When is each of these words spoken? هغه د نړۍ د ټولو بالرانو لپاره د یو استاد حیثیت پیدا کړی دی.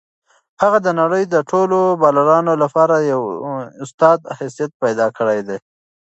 هغه 0.61 0.77
د 0.85 0.87
نړۍ 1.01 1.23
د 1.33 1.35
ټولو 1.51 1.79
بالرانو 2.01 2.53
لپاره 2.63 2.93
د 2.97 3.03
یو 3.13 3.21
استاد 3.83 4.19
حیثیت 4.39 4.71
پیدا 4.83 5.07
کړی 5.17 5.39
دی. 5.47 5.57